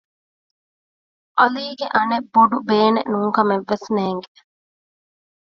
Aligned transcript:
ޢަލީގެ 1.39 1.87
އަނެއް 1.95 2.27
ބޮޑުބޭނެ 2.33 3.01
ނޫންކަމެއް 3.11 3.65
ވެސް 3.69 3.87
ނޭނގެ 3.95 4.33